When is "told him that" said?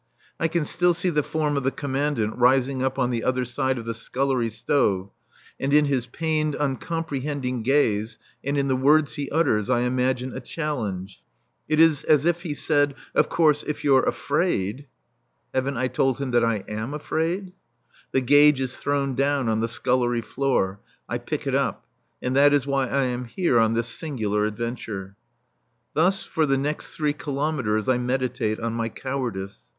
15.87-16.43